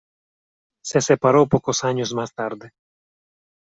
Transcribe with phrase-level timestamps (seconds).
[0.83, 2.71] Se separó pocos años más tarde.